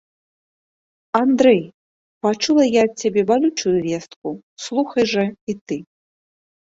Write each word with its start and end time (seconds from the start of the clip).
Андрэй, 1.23 1.59
пачула 2.27 2.65
я 2.67 2.81
ад 2.89 2.93
цябе 3.03 3.21
балючую 3.33 3.77
вестку, 3.87 4.29
слухай 4.67 5.03
жа 5.17 5.25
і 5.53 5.61
ты. 5.67 5.77